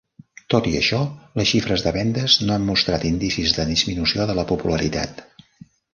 Tot 0.53 0.67
i 0.69 0.71
això, 0.77 1.01
les 1.41 1.49
xifres 1.51 1.83
de 1.87 1.93
vendes 1.99 2.37
no 2.47 2.55
han 2.57 2.65
mostrat 2.71 3.07
indicis 3.11 3.53
de 3.59 3.67
disminució 3.73 4.27
de 4.33 4.37
la 4.41 4.47
popularitat. 4.53 5.27